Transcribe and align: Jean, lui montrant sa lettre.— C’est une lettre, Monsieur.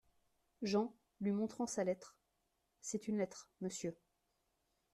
Jean, 0.63 0.91
lui 1.19 1.31
montrant 1.31 1.67
sa 1.67 1.83
lettre.— 1.83 2.17
C’est 2.81 3.07
une 3.07 3.19
lettre, 3.19 3.51
Monsieur. 3.61 3.95